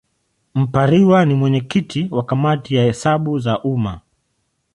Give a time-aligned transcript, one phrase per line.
[0.55, 4.01] Mpariwa ni mwenyekiti wa Kamati ya Hesabu za Umma.